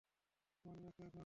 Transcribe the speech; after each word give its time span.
Phone 0.65 0.75
রাখো, 0.83 1.01
এখন। 1.03 1.19